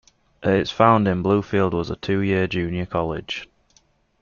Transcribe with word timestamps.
At 0.41 0.53
its 0.53 0.71
founding, 0.71 1.21
Bluefield 1.21 1.73
was 1.73 1.91
a 1.91 1.95
two-year 1.95 2.47
junior 2.47 2.87
college. 2.87 3.47